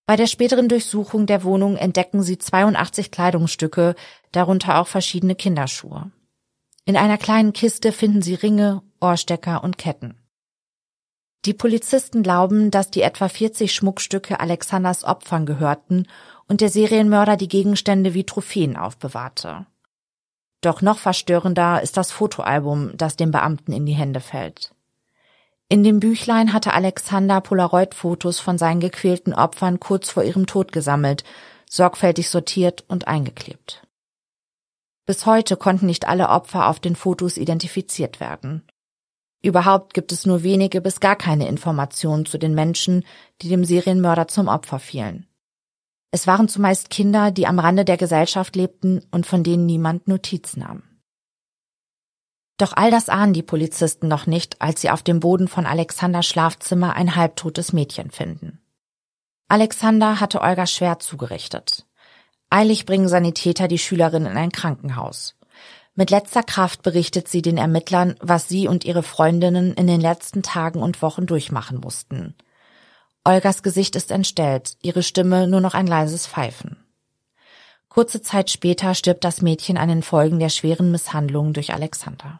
[0.05, 3.95] Bei der späteren Durchsuchung der Wohnung entdecken sie 82 Kleidungsstücke,
[4.33, 6.11] darunter auch verschiedene Kinderschuhe.
[6.85, 10.17] In einer kleinen Kiste finden sie Ringe, Ohrstecker und Ketten.
[11.45, 16.07] Die Polizisten glauben, dass die etwa 40 Schmuckstücke Alexanders Opfern gehörten
[16.47, 19.65] und der Serienmörder die Gegenstände wie Trophäen aufbewahrte.
[20.61, 24.73] Doch noch verstörender ist das Fotoalbum, das dem Beamten in die Hände fällt.
[25.67, 31.23] In dem Büchlein hatte Alexander Polaroid-Fotos von seinen gequälten Opfern kurz vor ihrem Tod gesammelt,
[31.69, 33.85] sorgfältig sortiert und eingeklebt.
[35.05, 38.65] Bis heute konnten nicht alle Opfer auf den Fotos identifiziert werden.
[39.41, 43.03] Überhaupt gibt es nur wenige bis gar keine Informationen zu den Menschen,
[43.41, 45.27] die dem Serienmörder zum Opfer fielen.
[46.11, 50.55] Es waren zumeist Kinder, die am Rande der Gesellschaft lebten und von denen niemand Notiz
[50.55, 50.83] nahm.
[52.57, 56.27] Doch all das ahnen die Polizisten noch nicht, als sie auf dem Boden von Alexanders
[56.27, 58.61] Schlafzimmer ein halbtotes Mädchen finden.
[59.49, 61.85] Alexander hatte Olga schwer zugerichtet.
[62.53, 65.35] Eilig bringen Sanitäter die Schülerin in ein Krankenhaus.
[65.95, 70.43] Mit letzter Kraft berichtet sie den Ermittlern, was sie und ihre Freundinnen in den letzten
[70.43, 72.35] Tagen und Wochen durchmachen mussten.
[73.23, 76.77] Olgas Gesicht ist entstellt, ihre Stimme nur noch ein leises Pfeifen.
[77.89, 82.39] Kurze Zeit später stirbt das Mädchen an den Folgen der schweren Misshandlungen durch Alexander.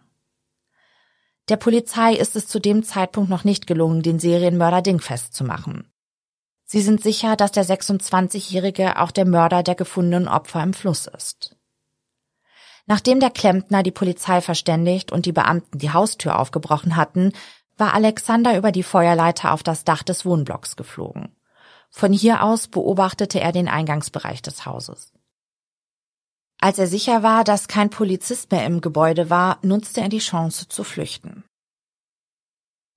[1.50, 5.92] Der Polizei ist es zu dem Zeitpunkt noch nicht gelungen, den Serienmörder dingfest zu machen.
[6.66, 11.56] Sie sind sicher, dass der 26-Jährige auch der Mörder der gefundenen Opfer im Fluss ist.
[12.86, 17.32] Nachdem der Klempner die Polizei verständigt und die Beamten die Haustür aufgebrochen hatten,
[17.78, 21.36] war Alexander über die Feuerleiter auf das Dach des Wohnblocks geflogen.
[21.90, 25.14] Von hier aus beobachtete er den Eingangsbereich des Hauses.
[26.60, 30.68] Als er sicher war, dass kein Polizist mehr im Gebäude war, nutzte er die Chance
[30.68, 31.44] zu flüchten.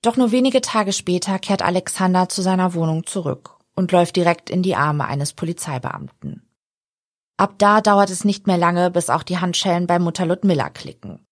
[0.03, 4.63] Doch nur wenige Tage später kehrt Alexander zu seiner Wohnung zurück und läuft direkt in
[4.63, 6.43] die Arme eines Polizeibeamten.
[7.37, 11.25] Ab da dauert es nicht mehr lange, bis auch die Handschellen bei Mutter Ludmilla klicken.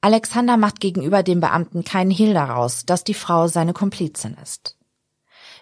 [0.00, 4.76] Alexander macht gegenüber dem Beamten keinen Hehl daraus, dass die Frau seine Komplizin ist.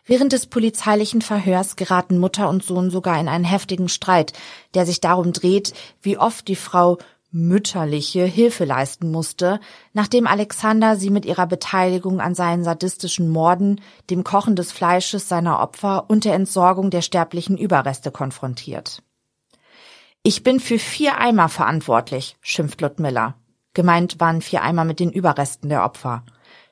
[0.07, 4.35] Während des polizeilichen Verhörs geraten Mutter und Sohn sogar in einen heftigen Streit,
[4.75, 5.73] der sich darum dreht,
[6.03, 6.99] wie oft die Frau
[7.35, 9.59] mütterliche Hilfe leisten musste,
[9.93, 15.59] nachdem Alexander sie mit ihrer Beteiligung an seinen sadistischen Morden, dem Kochen des Fleisches seiner
[15.59, 19.03] Opfer und der Entsorgung der sterblichen Überreste konfrontiert.
[20.23, 23.35] Ich bin für vier Eimer verantwortlich, schimpft Ludmilla.
[23.75, 26.23] Gemeint waren vier Eimer mit den Überresten der Opfer.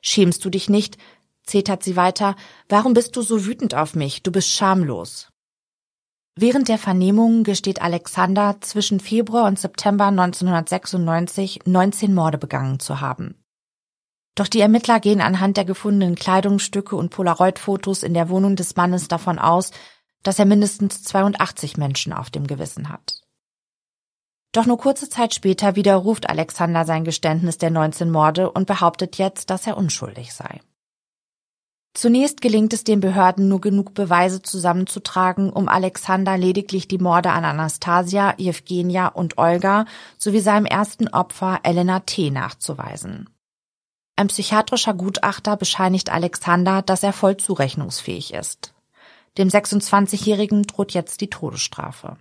[0.01, 0.97] Schämst du dich nicht?
[1.43, 2.37] zetert sie weiter.
[2.69, 4.23] Warum bist du so wütend auf mich?
[4.23, 5.32] Du bist schamlos.
[6.35, 13.35] Während der Vernehmungen gesteht Alexander zwischen Februar und September 1996 19 Morde begangen zu haben.
[14.35, 19.07] Doch die Ermittler gehen anhand der gefundenen Kleidungsstücke und Polaroid-Fotos in der Wohnung des Mannes
[19.07, 19.71] davon aus,
[20.23, 23.21] dass er mindestens 82 Menschen auf dem Gewissen hat.
[24.53, 29.51] Doch nur kurze Zeit später widerruft Alexander sein Geständnis der 19 Morde und behauptet jetzt,
[29.51, 30.61] dass er unschuldig sei.
[31.95, 37.45] Zunächst gelingt es den Behörden nur genug Beweise zusammenzutragen, um Alexander lediglich die Morde an
[37.45, 39.85] Anastasia, Jewgenia und Olga
[40.17, 42.31] sowie seinem ersten Opfer Elena T.
[42.31, 43.29] nachzuweisen.
[44.15, 48.73] Ein psychiatrischer Gutachter bescheinigt Alexander, dass er voll zurechnungsfähig ist.
[49.37, 52.17] Dem 26-Jährigen droht jetzt die Todesstrafe.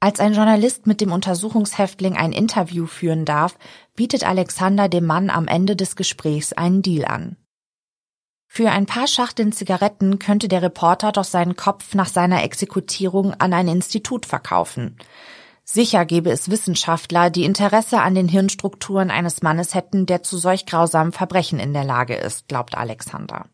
[0.00, 3.56] Als ein Journalist mit dem Untersuchungshäftling ein Interview führen darf,
[3.94, 7.36] bietet Alexander dem Mann am Ende des Gesprächs einen Deal an.
[8.54, 13.54] Für ein paar Schachteln Zigaretten könnte der Reporter doch seinen Kopf nach seiner Exekutierung an
[13.54, 14.98] ein Institut verkaufen.
[15.64, 20.66] Sicher gäbe es Wissenschaftler, die Interesse an den Hirnstrukturen eines Mannes hätten, der zu solch
[20.66, 23.46] grausamen Verbrechen in der Lage ist, glaubt Alexander.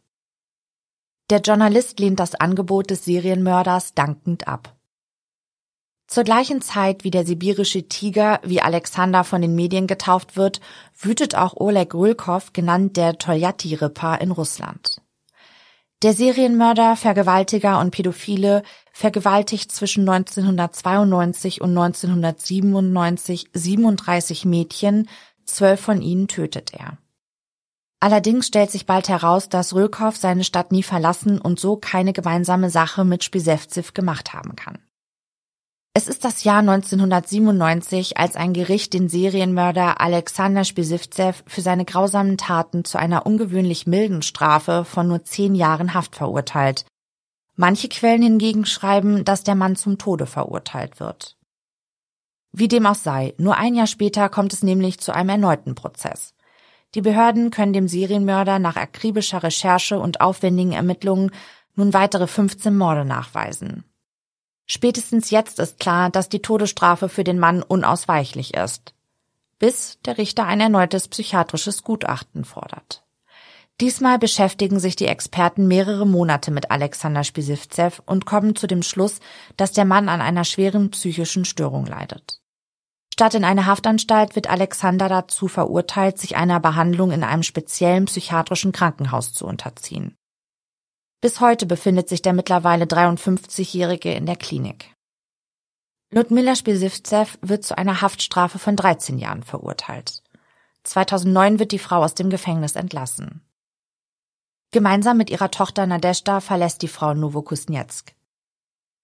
[1.31, 4.78] Der Journalist lehnt das Angebot des Serienmörders dankend ab.
[6.09, 10.63] Zur gleichen Zeit wie der sibirische Tiger, wie Alexander von den Medien getauft wird,
[10.99, 15.03] wütet auch Oleg Rulkov, genannt der Toljatti-Ripper, in Russland.
[16.03, 25.11] Der Serienmörder, Vergewaltiger und Pädophile vergewaltigt zwischen 1992 und 1997 37 Mädchen,
[25.45, 26.97] zwölf von ihnen tötet er.
[28.01, 32.71] Allerdings stellt sich bald heraus, dass Rölkow seine Stadt nie verlassen und so keine gemeinsame
[32.71, 34.79] Sache mit Spisevzev gemacht haben kann.
[35.99, 42.39] Es ist das Jahr 1997, als ein Gericht den Serienmörder Alexander Spisivtsev für seine grausamen
[42.39, 46.85] Taten zu einer ungewöhnlich milden Strafe von nur zehn Jahren Haft verurteilt.
[47.57, 51.37] Manche Quellen hingegen schreiben, dass der Mann zum Tode verurteilt wird.
[52.53, 56.33] Wie dem auch sei, nur ein Jahr später kommt es nämlich zu einem erneuten Prozess.
[56.95, 61.33] Die Behörden können dem Serienmörder nach akribischer Recherche und aufwendigen Ermittlungen
[61.75, 63.83] nun weitere 15 Morde nachweisen.
[64.71, 68.95] Spätestens jetzt ist klar, dass die Todesstrafe für den Mann unausweichlich ist.
[69.59, 73.03] Bis der Richter ein erneutes psychiatrisches Gutachten fordert.
[73.81, 79.21] Diesmal beschäftigen sich die Experten mehrere Monate mit Alexander Spisivzev und kommen zu dem Schluss,
[79.57, 82.41] dass der Mann an einer schweren psychischen Störung leidet.
[83.13, 88.73] Statt in eine Haftanstalt wird Alexander dazu verurteilt, sich einer Behandlung in einem speziellen psychiatrischen
[88.73, 90.17] Krankenhaus zu unterziehen.
[91.21, 94.95] Bis heute befindet sich der mittlerweile 53-Jährige in der Klinik.
[96.13, 100.23] Ludmila Spisivtsev wird zu einer Haftstrafe von 13 Jahren verurteilt.
[100.85, 103.43] 2009 wird die Frau aus dem Gefängnis entlassen.
[104.71, 108.15] Gemeinsam mit ihrer Tochter Nadeshda verlässt die Frau Novokuznetsk.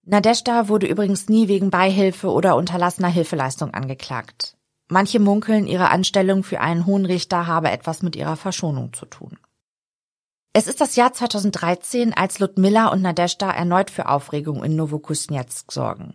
[0.05, 4.55] Nadeshda wurde übrigens nie wegen Beihilfe oder unterlassener Hilfeleistung angeklagt.
[4.87, 9.37] Manche munkeln, ihre Anstellung für einen hohen Richter habe etwas mit ihrer Verschonung zu tun.
[10.57, 16.13] Es ist das Jahr 2013, als Ludmilla und Nadeshda erneut für Aufregung in Novokuznetsk sorgen.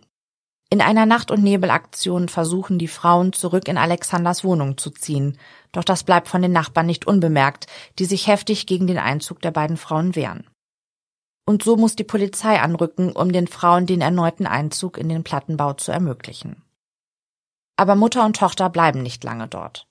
[0.71, 5.37] In einer Nacht- und Nebelaktion versuchen die Frauen zurück in Alexanders Wohnung zu ziehen,
[5.71, 7.67] doch das bleibt von den Nachbarn nicht unbemerkt,
[7.99, 10.49] die sich heftig gegen den Einzug der beiden Frauen wehren.
[11.45, 15.73] Und so muss die Polizei anrücken, um den Frauen den erneuten Einzug in den Plattenbau
[15.73, 16.63] zu ermöglichen.
[17.75, 19.87] Aber Mutter und Tochter bleiben nicht lange dort.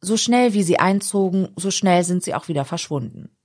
[0.00, 3.35] So schnell wie sie einzogen, so schnell sind sie auch wieder verschwunden.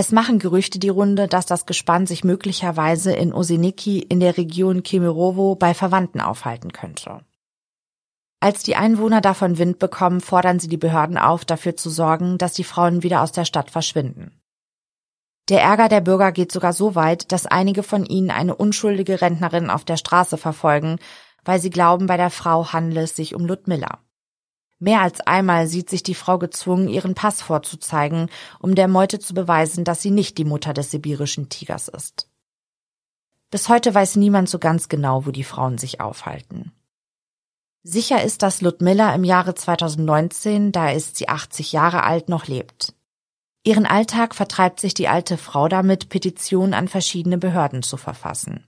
[0.00, 4.84] Es machen Gerüchte die Runde, dass das Gespann sich möglicherweise in Oseniki in der Region
[4.84, 7.22] Kemerovo bei Verwandten aufhalten könnte.
[8.38, 12.52] Als die Einwohner davon Wind bekommen, fordern sie die Behörden auf, dafür zu sorgen, dass
[12.52, 14.40] die Frauen wieder aus der Stadt verschwinden.
[15.48, 19.68] Der Ärger der Bürger geht sogar so weit, dass einige von ihnen eine unschuldige Rentnerin
[19.68, 21.00] auf der Straße verfolgen,
[21.44, 23.98] weil sie glauben, bei der Frau handle es sich um Ludmilla.
[24.80, 29.34] Mehr als einmal sieht sich die Frau gezwungen, ihren Pass vorzuzeigen, um der Meute zu
[29.34, 32.28] beweisen, dass sie nicht die Mutter des sibirischen Tigers ist.
[33.50, 36.72] Bis heute weiß niemand so ganz genau, wo die Frauen sich aufhalten.
[37.82, 42.94] Sicher ist, dass Ludmilla im Jahre 2019, da ist sie 80 Jahre alt, noch lebt.
[43.64, 48.64] Ihren Alltag vertreibt sich die alte Frau damit, Petitionen an verschiedene Behörden zu verfassen.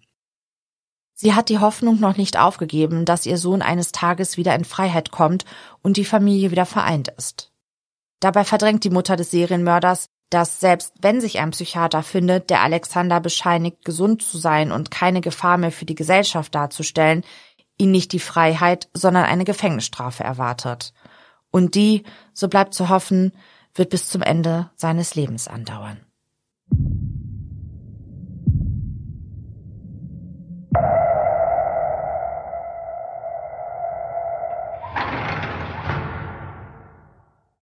[1.23, 5.11] Sie hat die Hoffnung noch nicht aufgegeben, dass ihr Sohn eines Tages wieder in Freiheit
[5.11, 5.45] kommt
[5.83, 7.53] und die Familie wieder vereint ist.
[8.21, 13.21] Dabei verdrängt die Mutter des Serienmörders, dass selbst wenn sich ein Psychiater findet, der Alexander
[13.21, 17.23] bescheinigt, gesund zu sein und keine Gefahr mehr für die Gesellschaft darzustellen,
[17.77, 20.95] ihn nicht die Freiheit, sondern eine Gefängnisstrafe erwartet.
[21.51, 23.33] Und die, so bleibt zu hoffen,
[23.75, 26.01] wird bis zum Ende seines Lebens andauern.